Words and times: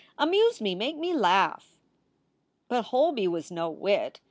"Amuse 0.17 0.59
me, 0.59 0.73
make 0.73 0.97
me 0.97 1.13
laugh!" 1.13 1.77
But 2.67 2.85
Holby 2.85 3.27
was 3.27 3.51
no 3.51 3.69
wit. 3.69 4.19